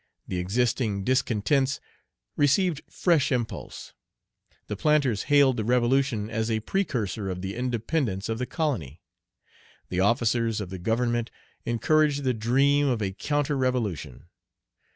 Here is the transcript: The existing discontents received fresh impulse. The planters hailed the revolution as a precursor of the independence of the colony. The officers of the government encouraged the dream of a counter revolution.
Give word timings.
The 0.27 0.39
existing 0.39 1.03
discontents 1.03 1.79
received 2.35 2.81
fresh 2.89 3.31
impulse. 3.31 3.93
The 4.65 4.75
planters 4.75 5.25
hailed 5.29 5.57
the 5.57 5.63
revolution 5.63 6.27
as 6.27 6.49
a 6.49 6.61
precursor 6.61 7.29
of 7.29 7.43
the 7.43 7.55
independence 7.55 8.27
of 8.27 8.39
the 8.39 8.47
colony. 8.47 8.99
The 9.89 9.99
officers 9.99 10.59
of 10.59 10.71
the 10.71 10.79
government 10.79 11.29
encouraged 11.65 12.23
the 12.23 12.33
dream 12.33 12.87
of 12.87 12.99
a 12.99 13.11
counter 13.13 13.55
revolution. 13.55 14.25